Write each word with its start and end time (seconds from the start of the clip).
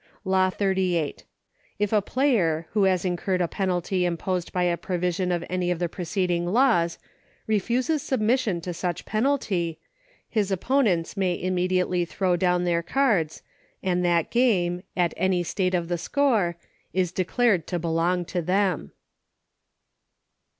Law 0.25 0.49
XXXVIII. 0.49 1.17
If 1.77 1.93
a 1.93 2.01
player, 2.01 2.65
who 2.71 2.85
has 2.85 3.05
incurred 3.05 3.39
a 3.39 3.47
penalty 3.47 4.03
imposed 4.03 4.51
by 4.51 4.63
a 4.63 4.75
provision 4.75 5.31
of 5.31 5.43
any 5.47 5.69
of 5.69 5.77
the 5.77 5.87
prece 5.87 6.27
ding 6.27 6.47
Laws, 6.47 6.97
refuses 7.45 8.01
submission 8.01 8.61
to 8.61 8.73
such 8.73 9.05
penalty, 9.05 9.77
his 10.27 10.49
opponents 10.49 11.15
may 11.15 11.39
immediately 11.39 12.03
throw 12.03 12.35
down 12.35 12.63
their 12.63 12.81
cards, 12.81 13.43
and 13.83 14.03
that 14.03 14.31
game, 14.31 14.81
at 14.97 15.13
any 15.17 15.43
state 15.43 15.75
of 15.75 15.87
the 15.87 15.97
Bcore, 16.01 16.55
is 16.93 17.11
declared 17.11 17.67
to 17.67 17.77
belong 17.77 18.25
to 18.25 18.41
them. 18.41 18.93